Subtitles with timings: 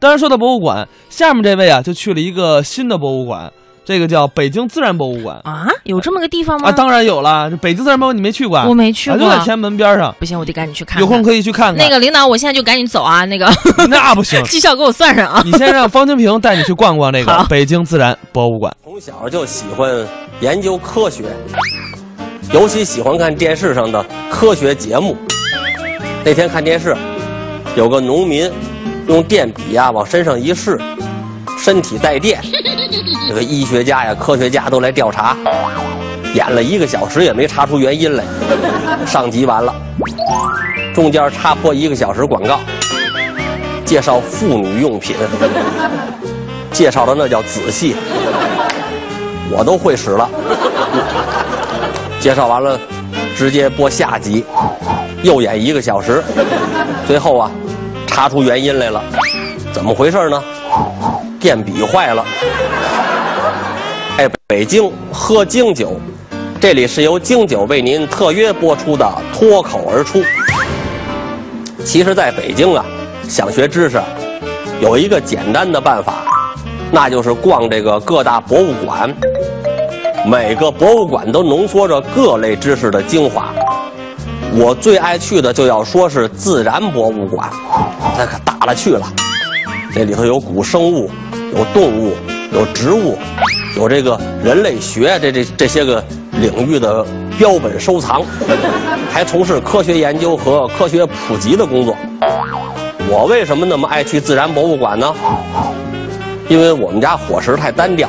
[0.00, 3.52] 当然说到博物馆，下面这位啊就去了一个新的博物馆，
[3.84, 6.70] 这个叫北京自然博物馆啊，有这么个地方吗？
[6.70, 7.50] 啊，当然有了。
[7.60, 8.58] 北京自然博物馆你没去过？
[8.60, 10.14] 我没去过，就在天安门边上。
[10.18, 10.98] 不行，我得赶紧去看。
[11.02, 11.84] 有空可以去看看。
[11.84, 13.26] 那个领导，我现在就赶紧走啊！
[13.26, 13.46] 那个
[13.90, 15.42] 那不行，绩效给我算上啊！
[15.44, 18.74] 你先让方清平带你去逛逛那个北京自然博物馆。
[18.82, 19.90] 从小就喜欢
[20.40, 21.24] 研究科学，
[22.54, 25.14] 尤其喜欢看电视上的科学节目。
[26.24, 26.96] 那天看电视，
[27.76, 28.50] 有个农民
[29.06, 30.80] 用电笔呀往身上一试，
[31.58, 32.40] 身体带电。
[33.28, 35.36] 这个医学家呀、科学家都来调查，
[36.34, 38.24] 演了一个小时也没查出原因来。
[39.06, 39.74] 上集完了，
[40.94, 42.60] 中间插播一个小时广告，
[43.84, 45.16] 介绍妇女用品，
[46.72, 47.96] 介绍的那叫仔细，
[49.50, 50.28] 我都会使了。
[52.20, 52.78] 介绍完了，
[53.36, 54.44] 直接播下集。
[55.22, 56.22] 又演一个小时，
[57.06, 57.50] 最后啊，
[58.10, 59.02] 查出原因来了，
[59.72, 60.42] 怎么回事呢？
[61.38, 62.24] 电笔坏了。
[64.18, 65.98] 哎，北京喝京酒，
[66.60, 70.22] 这里是由京酒为您特约播出的脱口而出。
[71.84, 72.84] 其实，在北京啊，
[73.26, 73.98] 想学知识，
[74.80, 76.24] 有一个简单的办法，
[76.90, 79.14] 那就是逛这个各大博物馆。
[80.26, 83.54] 每个博物馆都浓缩着各类知识的精华。
[84.52, 87.48] 我最爱去的就要说是自然博物馆，
[88.18, 89.06] 那可大了去了。
[89.94, 91.08] 这里头有古生物，
[91.56, 92.12] 有动物，
[92.52, 93.16] 有植物，
[93.76, 97.04] 有这个人类学这这这些个领域的
[97.38, 98.22] 标本收藏，
[99.12, 101.96] 还从事科学研究和科学普及的工作。
[103.08, 105.14] 我为什么那么爱去自然博物馆呢？
[106.48, 108.08] 因为我们家伙食太单调。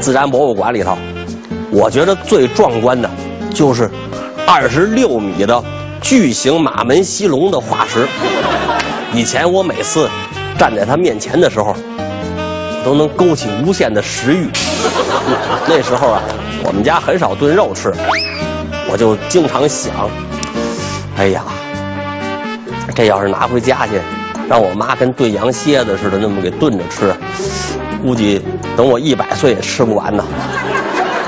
[0.00, 0.96] 自然博物馆里头，
[1.70, 3.10] 我觉得最壮观的，
[3.54, 3.90] 就是。
[4.46, 5.64] 二十六米的
[6.02, 8.06] 巨型马门溪龙的化石，
[9.14, 10.08] 以前我每次
[10.58, 11.74] 站在它面前的时候，
[12.84, 14.48] 都能勾起无限的食欲。
[15.66, 16.22] 那时候啊，
[16.62, 17.90] 我们家很少炖肉吃，
[18.90, 20.10] 我就经常想，
[21.16, 21.42] 哎呀，
[22.94, 23.98] 这要是拿回家去，
[24.46, 27.14] 让我妈跟炖羊蝎子似的那么给炖着吃，
[28.02, 28.42] 估计
[28.76, 30.22] 等我一百岁也吃不完呢。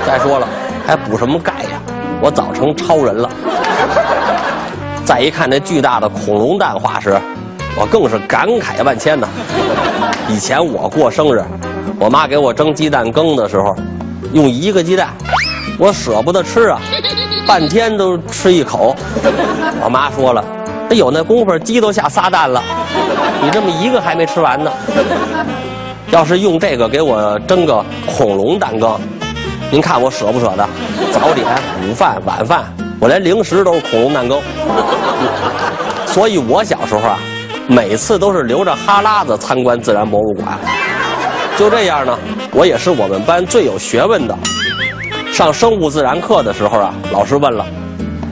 [0.05, 0.47] 再说了，
[0.85, 1.81] 还补什么钙呀？
[2.21, 3.29] 我早成超人了。
[5.05, 7.17] 再一看那巨大的恐龙蛋化石，
[7.79, 9.27] 我更是感慨万千呐。
[10.27, 11.43] 以前我过生日，
[11.99, 13.75] 我妈给我蒸鸡蛋羹的时候，
[14.33, 15.09] 用一个鸡蛋，
[15.79, 16.79] 我舍不得吃啊，
[17.47, 18.95] 半天都吃一口。
[19.81, 20.43] 我妈说了，
[20.89, 22.61] 那有那功夫，鸡都下仨蛋了，
[23.41, 24.69] 你这么一个还没吃完呢。
[26.11, 28.99] 要是用这个给我蒸个恐龙蛋羹。
[29.69, 30.67] 您看我舍不舍得？
[31.11, 31.45] 早点、
[31.83, 32.63] 午饭、晚饭，
[32.99, 34.39] 我连零食都是恐龙蛋羹。
[36.05, 37.19] 所以我小时候啊，
[37.67, 40.57] 每次都是流着哈喇子参观自然博物馆。
[41.57, 42.17] 就这样呢，
[42.53, 44.37] 我也是我们班最有学问的。
[45.33, 47.65] 上生物自然课的时候啊，老师问了：“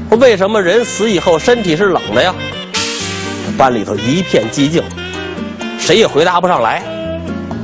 [0.10, 2.34] 说为什么人死以后身体是冷的呀？”
[3.58, 4.82] 班里头一片寂静，
[5.78, 6.82] 谁也回答不上来。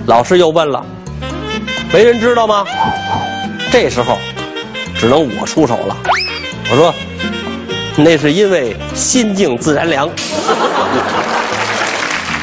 [0.08, 0.86] 老师又问了
[1.92, 2.66] ：“没人知道吗？”
[3.72, 4.18] 这时候，
[4.96, 5.98] 只能我出手了。
[6.70, 6.94] 我说，
[7.96, 10.10] 那是因为心静自然凉。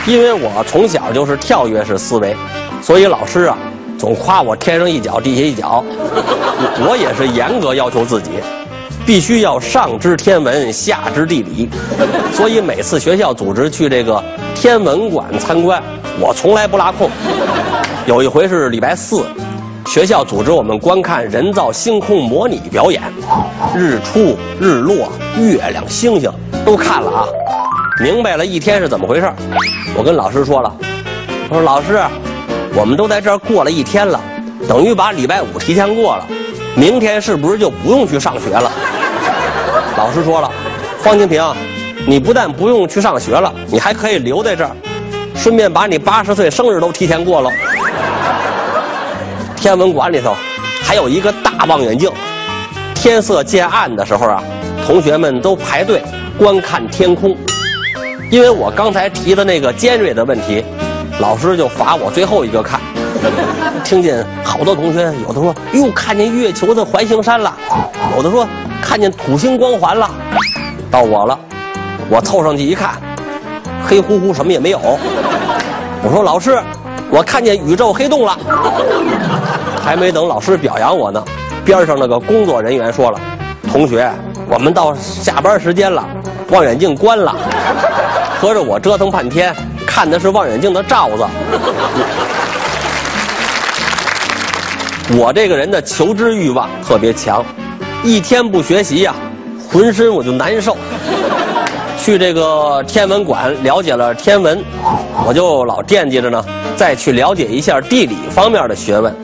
[0.06, 2.34] 因为我从小就是跳跃式思维，
[2.82, 3.58] 所以老师啊，
[3.98, 5.84] 总夸我天上一脚地下一脚。
[6.80, 8.30] 我也是严格要求自己，
[9.04, 11.68] 必须要上知天文，下知地理。
[12.32, 14.24] 所以每次学校组织去这个
[14.54, 15.82] 天文馆参观，
[16.18, 17.10] 我从来不落空。
[18.06, 19.26] 有一回是礼拜四。
[19.88, 23.02] 学校组织我们观看人造星空模拟表演，
[23.74, 26.30] 日出、日落、月亮、星星
[26.62, 27.24] 都看了啊，
[27.98, 29.32] 明白了一天是怎么回事。
[29.96, 30.70] 我跟老师说了，
[31.48, 31.98] 我说老师，
[32.74, 34.20] 我们都在这儿过了一天了，
[34.68, 36.26] 等于把礼拜五提前过了，
[36.76, 38.70] 明天是不是就不用去上学了？
[39.96, 40.52] 老师说了，
[40.98, 41.42] 方清平，
[42.06, 44.70] 你不但不用去上学了，你还可以留在这儿，
[45.34, 47.50] 顺便把你八十岁生日都提前过了。
[49.58, 50.36] 天文馆里头
[50.80, 52.08] 还有一个大望远镜，
[52.94, 54.40] 天色渐暗的时候啊，
[54.86, 56.00] 同学们都排队
[56.38, 57.36] 观看天空。
[58.30, 60.64] 因为我刚才提的那个尖锐的问题，
[61.18, 62.80] 老师就罚我最后一个看。
[63.84, 67.52] 听见好多同学有的说：“哟，看见月球的环形山了。”
[68.16, 68.46] 有的说
[68.80, 70.08] ：“看见土星光环了。”
[70.88, 71.36] 到我了，
[72.08, 72.92] 我凑上去一看，
[73.84, 74.78] 黑乎乎，什么也没有。
[76.00, 76.62] 我说：“老师。”
[77.10, 78.38] 我看见宇宙黑洞了，
[79.82, 81.22] 还没等老师表扬我呢，
[81.64, 83.18] 边上那个工作人员说了
[83.72, 84.10] ：“同学，
[84.46, 86.04] 我们到下班时间了，
[86.50, 87.34] 望远镜关了。
[88.38, 89.54] ”合着我折腾半天，
[89.86, 91.26] 看的是望远镜的罩子。
[95.16, 97.42] 我这个人的求知欲望特别强，
[98.04, 99.14] 一天不学习呀、
[99.72, 100.76] 浑身我就难受。
[102.08, 104.64] 去这个天文馆了解了天文，
[105.26, 106.42] 我就老惦记着呢，
[106.74, 109.14] 再去了解一下地理方面的学问。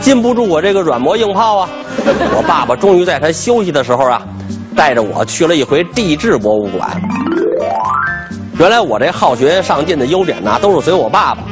[0.00, 1.68] 禁不住我这个软磨硬泡啊！
[2.34, 4.22] 我爸爸终于在他休息的时候啊，
[4.74, 6.98] 带着我去了一回地质博物馆。
[8.58, 11.42] 原来我这好学上进的优点呢，都是随我爸爸。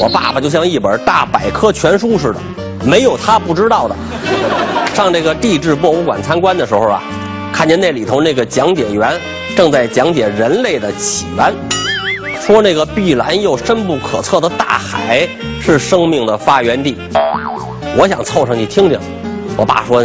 [0.00, 2.40] 我爸爸就像一本大百科全书似的，
[2.82, 3.94] 没有他不知道的。
[4.94, 7.02] 上这个地质博物馆参观的时候啊，
[7.52, 9.20] 看见那里头那个讲解员
[9.54, 11.54] 正在讲解人类的起源，
[12.40, 15.28] 说那个碧蓝又深不可测的大海
[15.60, 16.96] 是生命的发源地。
[17.96, 18.98] 我想凑上去听听，
[19.56, 20.02] 我爸说：“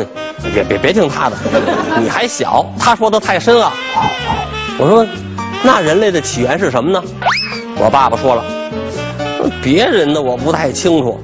[0.54, 1.38] 别别别听他的，
[1.98, 3.72] 你还小，他说的太深啊。”
[4.78, 5.08] 我说
[5.64, 7.02] ：“那人类的起源是什么呢？”
[7.80, 8.44] 我爸爸说了
[9.64, 11.18] ：“别人的我不太清楚，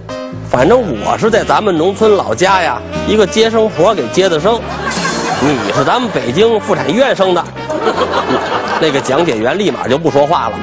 [0.49, 4.61] 反正我是在咱们农村老家呀，一个接生婆给接的生。
[5.51, 7.43] 你是咱们北京妇产医院生的。
[8.79, 10.55] ”那个讲解员立马就不说话了，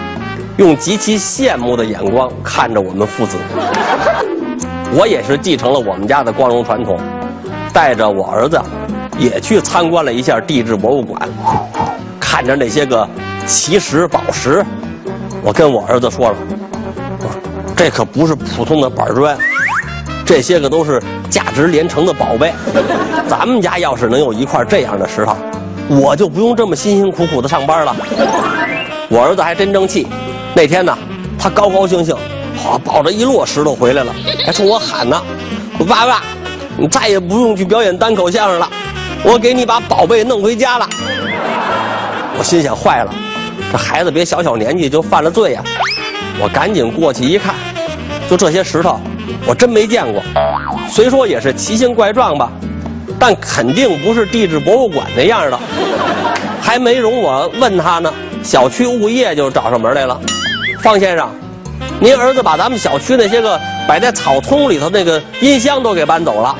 [0.56, 3.36] 用极其羡慕的眼光看着我们父子。
[4.92, 6.98] 我也是继承了我们家的光荣传统，
[7.72, 8.60] 带着我儿子
[9.18, 11.28] 也去参观了一下地质博物馆，
[12.18, 13.08] 看着那些个
[13.46, 14.64] 奇石宝石，
[15.42, 16.36] 我跟我儿子说了，
[17.76, 19.38] 这可不是普通的板砖，
[20.26, 21.00] 这些个都是
[21.30, 22.52] 价值连城的宝贝。
[23.28, 25.36] 咱们家要是能有一块这样的石头，
[25.88, 27.96] 我就不用这么辛辛苦苦的上班了。
[29.08, 30.06] 我儿子还真争气，
[30.54, 30.96] 那天呢，
[31.38, 32.14] 他高高兴兴。
[32.56, 34.12] 好，抱着一摞石头回来了，
[34.44, 35.20] 还冲我喊呢
[35.88, 36.22] ：“爸爸，
[36.76, 38.68] 你再也不用去表演单口相声了，
[39.22, 40.86] 我给你把宝贝弄回家了。”
[42.38, 43.14] 我心想：坏了，
[43.72, 45.62] 这孩子别小小年纪就犯了罪呀！
[46.42, 47.54] 我赶紧过去一看，
[48.28, 49.00] 就这些石头，
[49.46, 50.22] 我真没见过。
[50.90, 52.50] 虽说也是奇形怪状吧，
[53.18, 55.58] 但肯定不是地质博物馆那样的。
[56.60, 60.20] 还没容我问他呢，小区物业就找上门来了，
[60.82, 61.30] 方先生。
[62.00, 66.56] 您儿子把咱们小区那些个摆在草丛里头那个音箱都给搬走了。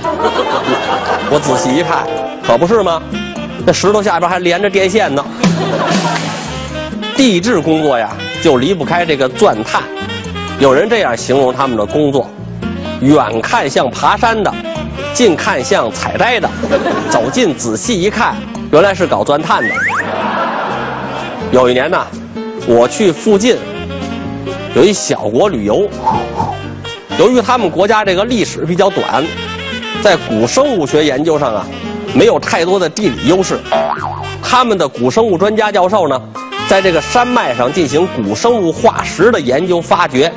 [1.31, 2.07] 我仔细一看，
[2.47, 3.03] 可不是吗？
[3.67, 5.25] 那石头下边还连着电线呢。
[7.17, 8.11] 地质工作呀，
[8.43, 9.83] 就离不开这个钻探。
[10.59, 12.29] 有人这样形容他们的工作：
[13.01, 14.53] 远看像爬山的，
[15.15, 16.49] 近看像采摘的，
[17.09, 18.37] 走近仔细一看，
[18.71, 19.75] 原来是搞钻探的。
[21.51, 22.07] 有一年呢，
[22.67, 23.57] 我去附近。
[24.73, 25.89] 有一小国旅游，
[27.19, 29.25] 由于他们国家这个历史比较短，
[30.01, 31.67] 在古生物学研究上啊，
[32.15, 33.59] 没有太多的地理优势。
[34.41, 36.21] 他们的古生物专家教授呢，
[36.69, 40.33] 在这个山脉上进行古生物化石的研究发掘，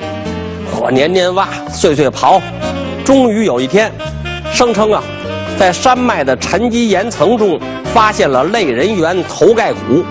[0.79, 2.41] 我年年挖，岁岁刨，
[3.05, 3.91] 终于有一天，
[4.51, 5.01] 声称啊，
[5.57, 7.59] 在山脉的沉积岩层中
[7.93, 10.03] 发现了类人猿头盖骨，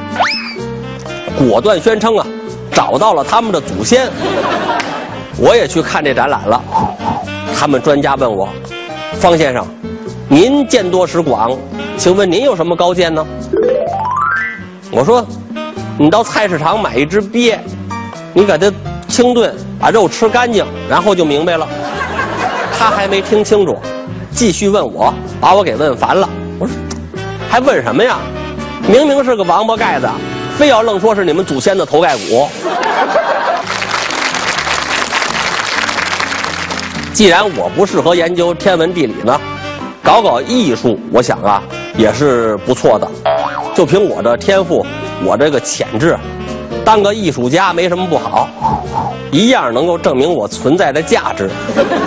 [1.36, 2.26] 果断宣称啊。
[2.74, 4.08] 找到了他们的祖先，
[5.36, 6.58] 我也去看这展览了。
[7.54, 8.48] 他们专家问我
[9.20, 9.66] ：“方先生，
[10.26, 11.54] 您见多识广，
[11.98, 13.26] 请问您有什么高见呢？”
[14.90, 15.22] 我说
[15.98, 17.58] ：“你到菜市场买一只鳖，
[18.32, 18.72] 你给它
[19.06, 21.68] 清炖，把肉吃干净，然后就明白了。”
[22.78, 23.76] 他还没听清楚，
[24.30, 26.28] 继续问我，把我给问烦了。
[26.60, 26.74] 我说
[27.50, 28.18] ：“还问什么呀？
[28.86, 30.08] 明明是个王八盖子。”
[30.56, 32.48] 非要愣说是你们祖先的头盖骨。
[37.12, 39.40] 既然我不适合研究天文地理呢，
[40.02, 41.62] 搞搞艺术，我想啊
[41.96, 43.10] 也是不错的。
[43.74, 44.84] 就凭我的天赋，
[45.24, 46.18] 我这个潜质，
[46.84, 48.48] 当个艺术家没什么不好，
[49.30, 51.50] 一样能够证明我存在的价值。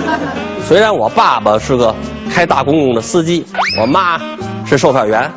[0.67, 1.93] 虽然我爸爸是个
[2.29, 3.45] 开大公共的司机，
[3.79, 4.19] 我妈
[4.65, 5.31] 是售票员。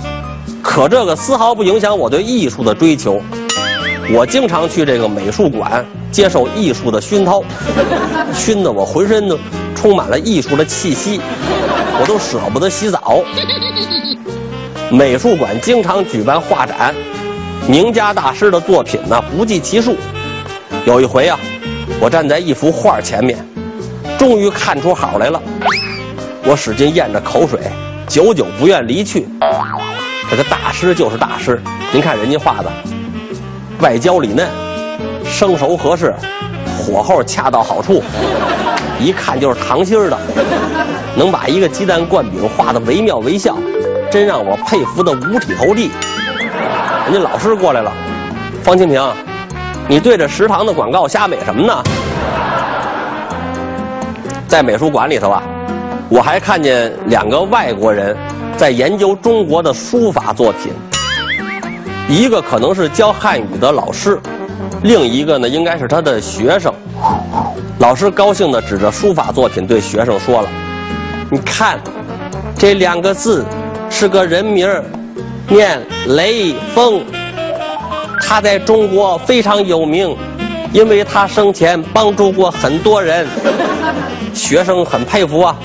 [0.63, 3.21] 可这个丝毫不影响我对艺术的追求。
[4.11, 7.43] 我经常去这个美术馆接受艺术的熏陶，
[8.35, 9.39] 熏得我浑身都
[9.75, 11.21] 充满了艺术的气息，
[12.01, 13.23] 我都舍不得洗澡。
[14.91, 16.95] 美术馆经常举办画展，
[17.69, 19.95] 名家大师的作品呢不计其数。
[20.87, 21.39] 有一回啊，
[22.01, 23.47] 我站在一幅画前面，
[24.19, 25.39] 终于看出好来了。
[26.45, 27.61] 我使劲咽着口水，
[28.07, 29.29] 久久不愿离去。
[30.31, 31.61] 这个大师就是大师，
[31.93, 32.73] 您看人家画的，
[33.81, 34.49] 外焦里嫩，
[35.27, 36.15] 生熟合适，
[36.79, 38.03] 火候恰到好处，
[38.99, 40.19] 一看就是糖心儿的，
[41.15, 43.59] 能把一个鸡蛋灌饼画的惟妙惟肖，
[44.11, 45.91] 真让我佩服的五体投地。
[47.11, 47.91] 人家老师过来了，
[48.63, 49.03] 方清平，
[49.89, 51.83] 你对着食堂的广告瞎美什么呢？
[54.47, 55.43] 在美术馆里头啊，
[56.11, 58.15] 我还看见两个外国人
[58.59, 60.71] 在研究中国的书法作品，
[62.11, 64.21] 一个可能是教汉语的老师，
[64.83, 66.71] 另一个呢应该是他的学生。
[67.79, 70.49] 老师高兴地指着书法作品对学生说了
[71.33, 71.81] ：“你看，
[72.55, 73.47] 这两个字
[73.89, 74.69] 是个人名，
[75.49, 77.05] 念雷锋。
[78.21, 80.15] 他在中国非常有名，
[80.73, 83.27] 因为他生前帮助过很多人。”
[84.35, 85.57] 学生很佩服啊，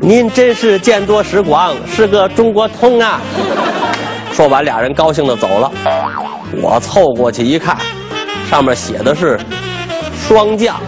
[0.00, 3.20] 您真是见多识广，是个中国通啊！
[4.32, 5.72] 说完，俩人高兴的走了。
[6.60, 7.76] 我凑过去一看，
[8.48, 9.40] 上面写的是
[10.14, 10.78] “霜降”。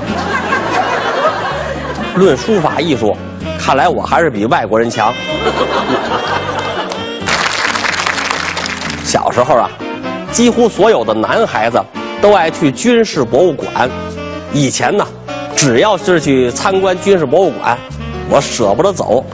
[2.15, 3.17] 论书法艺术，
[3.59, 5.13] 看来我还是比外国人强。
[9.15, 9.71] 小时候啊，
[10.33, 11.81] 几乎所有的男孩子
[12.21, 13.89] 都爱去军事博物馆。
[14.53, 15.07] 以前呢。
[15.57, 17.79] 只要是去参观军事博物馆，
[18.29, 19.25] 我舍不得走，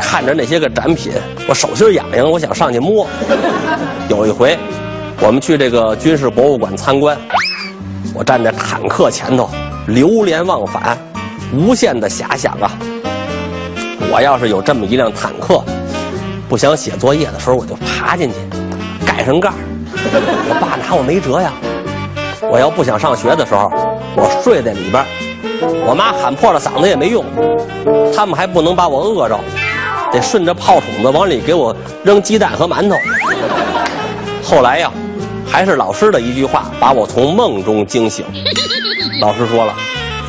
[0.00, 1.12] 看着那些个展品，
[1.46, 3.06] 我手心痒痒，我想上去摸。
[4.08, 4.58] 有一回，
[5.20, 7.16] 我们去这个军事博物馆参观，
[8.12, 9.48] 我站在坦克前头，
[9.86, 10.98] 流连忘返，
[11.52, 12.72] 无限的遐想啊！
[14.10, 15.62] 我要是有这么一辆坦克，
[16.48, 18.34] 不想写作业的时候，我就爬进去，
[19.28, 19.52] 盖上盖
[20.48, 21.52] 我爸拿我没辙呀。
[22.50, 23.70] 我要不想上学的时候，
[24.16, 25.04] 我睡在里边。
[25.86, 27.24] 我妈喊破了嗓子也没用，
[28.14, 29.38] 他们还不能把我饿着，
[30.10, 32.96] 得顺着炮筒子往里给我扔鸡蛋和馒头。
[34.42, 34.90] 后来呀，
[35.46, 38.24] 还是老师的一句话把我从梦中惊醒。
[39.20, 39.74] 老师说了：“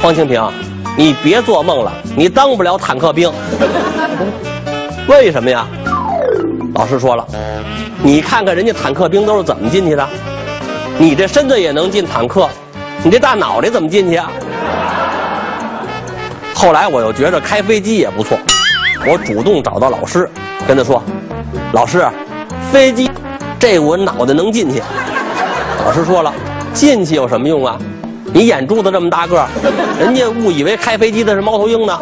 [0.02, 0.44] 方清平，
[0.98, 3.32] 你别做梦了，你当不了坦克兵。
[5.08, 5.66] ”为什么呀？
[6.80, 7.28] 老师说了
[8.02, 10.10] ：“你看看人家坦克兵都是怎么进去的，
[10.98, 12.50] 你这身子也能进坦克，
[13.04, 14.32] 你这大脑袋怎么进去啊？”
[16.56, 18.40] 后来我又觉着开飞机也不错，
[19.06, 20.30] 我主动找到老师，
[20.66, 21.04] 跟他说
[21.76, 22.08] ：“老师，
[22.72, 23.12] 飞机
[23.60, 24.82] 这我脑袋能进去。”
[25.84, 26.34] 老师说了
[26.72, 27.78] ：“进去有什么用啊？
[28.32, 29.46] 你眼珠子这么大个
[30.00, 32.00] 人家误以为开飞机的是猫头鹰呢。”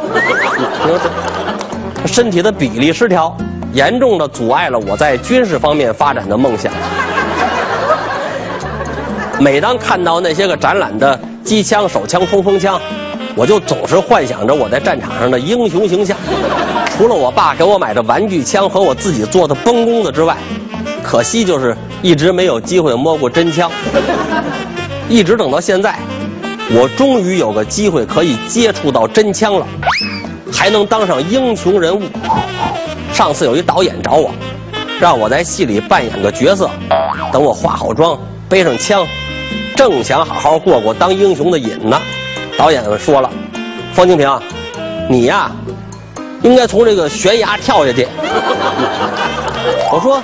[2.06, 3.36] 身体的比例失调，
[3.78, 6.74] 严重的阻碍了我在军事方面发展的梦想。
[9.40, 12.82] 每当看到那些个展览的机枪、手枪、冲锋枪。
[13.36, 16.18] 我就总是幻想着我在战场上的英雄形象，
[16.98, 20.36] 除了我爸给我买的玩具枪和我自己做的崩弓子之外，
[21.04, 23.70] 可惜就是一直没有机会摸过真枪。
[25.08, 26.00] 一直等到现在，
[26.72, 29.68] 我终于有个机会可以接触到真枪了，
[30.52, 32.02] 还能当上英雄人物。
[33.18, 34.30] 上次有一导演找我，
[35.02, 36.70] 让我在戏里扮演个角色，
[37.34, 38.16] 等我化好妆，
[38.48, 39.08] 背上枪，
[39.76, 42.00] 正想好好过过当英雄的瘾呢。
[42.60, 43.28] 导演说了
[43.92, 44.40] ：“方清平，
[45.10, 45.50] 你呀，
[46.44, 48.08] 应该从这个悬崖跳下去。
[49.92, 50.22] ”我说：“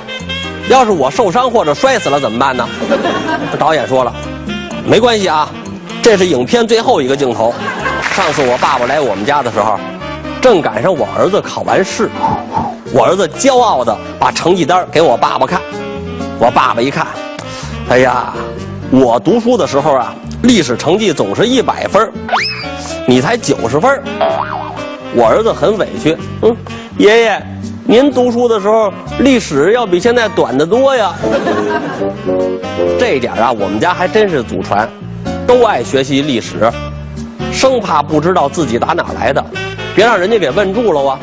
[0.69, 2.69] 要是我受伤或者摔死了怎么办呢？”
[3.57, 4.13] 导演说了
[4.85, 5.49] ：“没关系啊，
[6.03, 7.51] 这是影片最后一个镜头。
[8.13, 9.79] 上次我爸爸来我们家的时候，
[10.39, 12.07] 正赶上我儿子考完试，
[12.93, 15.59] 我儿子骄傲的把成绩单给我爸爸看。
[16.39, 17.07] 我爸爸一看，
[17.89, 18.33] 哎呀，
[18.91, 22.11] 我读书的时候啊。”历史成绩总是一百分
[23.07, 24.03] 你才九十分
[25.15, 26.53] 我儿子很委屈，嗯，
[26.97, 27.41] 爷爷，
[27.85, 31.13] 您读书的时候历史要比现在短得多呀。
[32.99, 34.85] 这点啊，我们家还真是祖传，
[35.47, 36.69] 都爱学习历史，
[37.49, 39.41] 生怕不知道自己打哪来的，
[39.95, 41.19] 别让人家给问住了啊。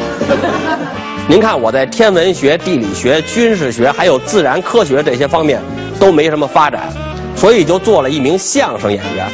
[1.30, 5.62] 您看我在天文学、地理学、军事学还有自然科学这些方面
[5.96, 6.92] 都没什么发展。
[7.36, 9.28] 所以就做了一名相声演员，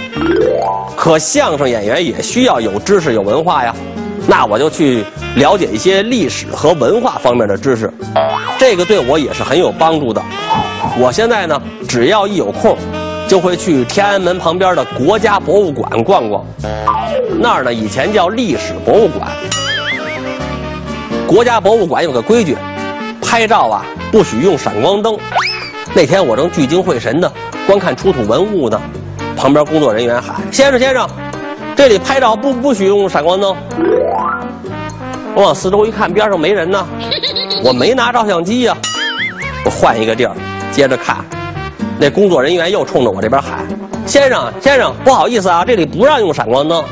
[0.95, 3.75] 可相声演员也需要有知识有文化呀，
[4.29, 7.91] 那我就去了解一些历史和文化方面的知识，
[8.59, 10.23] 这个对我也是很有帮助的。
[10.99, 12.77] 我现在呢，只要一有空，
[13.27, 16.45] 就会去天安门旁边的国家博物馆逛逛，
[17.41, 19.31] 那儿呢以前叫历史博物馆。
[21.27, 22.57] 国家博物馆有个规矩，
[23.21, 25.19] 拍照啊不许用闪光灯。
[25.93, 27.31] 那天我正聚精会神的。
[27.67, 28.81] 观看出土文物呢，
[29.37, 31.05] 旁边工作人员喊：“先生，先生，
[31.75, 33.57] 这里拍照不不许用闪光灯。”
[35.35, 36.87] 我往四周一看，边上没人呢，
[37.65, 38.77] 我没拿照相机呀。
[39.65, 40.33] 我换一个地儿，
[40.71, 41.17] 接着看。
[41.99, 43.67] 那工作人员又冲着我这边喊
[44.07, 46.85] ：“先生，先生，不好意思啊，这里不让用闪光灯。”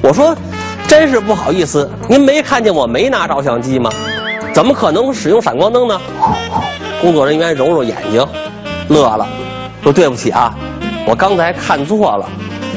[0.00, 0.36] 我说
[0.88, 3.90] ：“真是不好意思，您没看见我没拿照相机吗？
[4.54, 6.00] 怎么可能使用闪光灯呢？”
[7.00, 8.26] 工作人员揉揉眼睛，
[8.88, 9.28] 乐了。
[9.82, 10.52] 说对不起啊，
[11.06, 12.26] 我刚才看错了，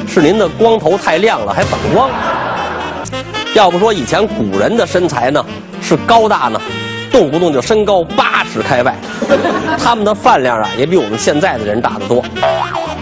[0.08, 2.10] 是您的光头太亮了，还反光。
[3.56, 5.44] 要不说以前古人的身材呢
[5.82, 6.62] 是高大呢，
[7.12, 8.94] 动不动就身高八尺开外，
[9.82, 12.24] 他们的饭量啊也比我们现在的人大得多。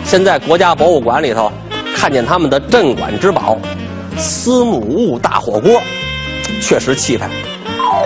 [0.05, 1.51] 现在国家博物馆里头
[1.95, 3.57] 看见他们的镇馆之宝——
[4.19, 5.81] 司母戊大火锅，
[6.61, 7.29] 确实气派。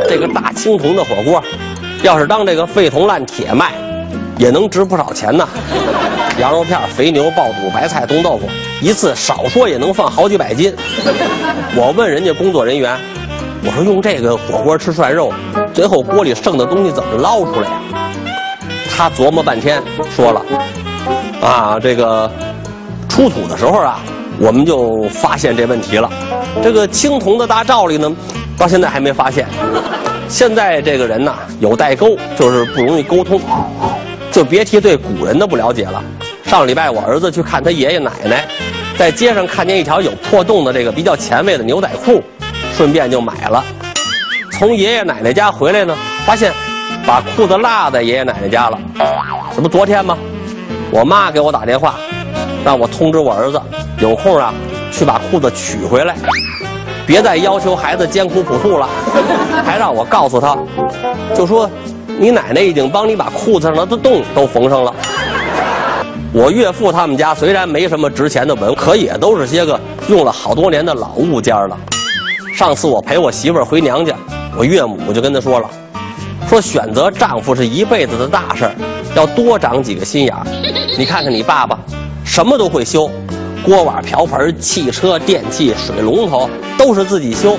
[0.08, 1.44] 这个大青铜的火锅，
[2.04, 3.74] 要是当这个废铜烂铁卖，
[4.38, 5.48] 也能值不少钱呢。
[6.40, 8.48] 羊肉片、肥牛、爆肚、白菜、冻豆腐，
[8.82, 10.74] 一次少说也能放好几百斤。
[11.76, 12.98] 我问人家工作人员，
[13.66, 15.34] 我说用这个火锅吃涮肉，
[15.74, 17.82] 最后锅里剩的东西怎么捞出来呀？
[18.96, 19.82] 他琢磨半天，
[20.16, 20.46] 说了，
[21.42, 22.30] 啊，这个
[23.10, 24.00] 出土的时候啊，
[24.40, 26.10] 我们就发现这问题了。
[26.62, 28.14] 这个青铜的大罩里呢，
[28.58, 29.48] 到现在还没发现。
[30.28, 33.40] 现在这个人呐，有代沟，就是不容易沟通，
[34.32, 36.04] 就别提对古人的不了解了。
[36.46, 38.46] 上礼拜我儿子去看他爷爷奶奶，
[38.98, 42.22] 在街上看见一条有破洞的这个比较前卫的牛仔裤，
[42.76, 43.64] 顺便就买了。
[44.54, 46.52] 从爷爷奶奶家回来呢，发现
[47.06, 48.80] 把裤子落在爷爷奶奶家了。
[49.56, 50.18] 这不昨天吗？
[50.92, 51.96] 我妈给我打电话，
[52.64, 53.62] 让我通知我儿子
[54.04, 54.54] 有空啊
[54.92, 56.14] 去把裤子取回来，
[57.08, 58.86] 别再要求孩子艰苦朴素了。
[59.66, 60.58] 还让我告诉他，
[61.34, 61.70] 就说
[62.20, 64.94] 你奶奶已经帮你把裤子上的洞都缝上了。
[66.34, 69.80] 我岳父他们家虽然没什么值钱的文物，可也都是些个
[70.10, 71.78] 用了好多年的老物件了。
[72.54, 74.14] 上次我陪我媳妇儿回娘家，
[74.58, 75.70] 我岳母就跟他说了，
[76.50, 78.76] 说选择丈夫是一辈子的大事儿，
[79.16, 80.46] 要多长几个心眼儿。
[80.98, 81.80] 你看看你爸爸，
[82.26, 83.10] 什么都会修，
[83.64, 87.58] 锅碗瓢盆、汽车、电器、水龙头都是自己修，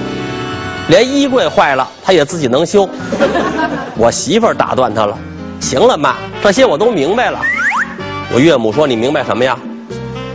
[0.89, 2.87] 连衣柜坏了他也自己能修。
[3.97, 5.17] 我媳妇儿打断他了，
[5.61, 7.41] 行了妈，这些我都明白了。
[8.35, 9.57] 我岳母说：“你明白什么呀？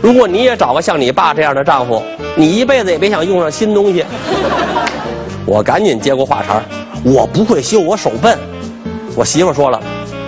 [0.02, 2.02] 如果你也找个像你爸这样的丈夫，
[2.34, 4.04] 你一辈子也别想用上新东西。”
[5.46, 6.60] 我赶紧接过话茬
[7.04, 8.36] 我不会修，我手笨。”
[9.14, 9.80] 我媳妇说了：“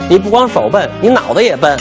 [0.09, 1.77] 你不光手笨，你脑子也笨。”